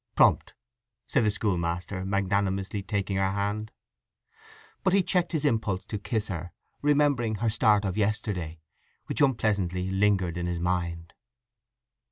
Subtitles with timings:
[0.15, 0.55] "Prompt,"
[1.05, 3.71] said the schoolmaster, magnanimously taking her hand.
[4.83, 8.61] But he checked his impulse to kiss her, remembering her start of yesterday,
[9.05, 11.13] which unpleasantly lingered in his mind.